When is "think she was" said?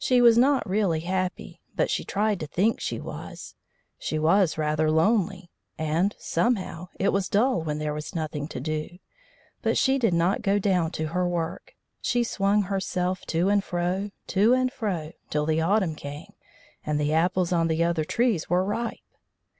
2.48-3.54